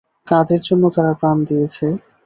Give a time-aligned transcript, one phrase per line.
[0.27, 1.85] কাদের জন্য তারা প্রাণ দিয়েছে?